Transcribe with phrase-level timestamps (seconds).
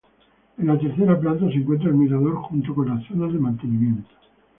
[0.57, 4.09] En la tercera planta se encuentra el mirador junto con las zonas de mantenimiento.